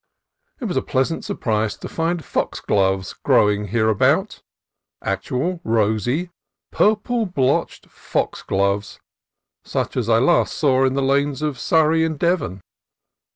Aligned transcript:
It 0.59 0.65
was 0.65 0.77
a 0.77 0.81
pleasant 0.81 1.23
surprise 1.23 1.77
to 1.77 1.87
find 1.87 2.25
foxgloves 2.25 3.13
growing 3.21 3.65
hereabout,— 3.67 4.41
actual 5.03 5.61
rosy, 5.63 6.31
purple 6.71 7.27
blotched 7.27 7.85
foxgloves, 7.85 8.99
such 9.63 9.95
as 9.95 10.09
I 10.09 10.17
last 10.17 10.57
saw 10.57 10.85
in 10.85 10.95
the 10.95 11.03
lanes 11.03 11.43
of 11.43 11.59
Surrey 11.59 12.03
and 12.03 12.17
Devon. 12.17 12.61